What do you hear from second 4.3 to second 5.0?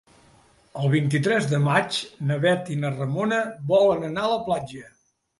la platja.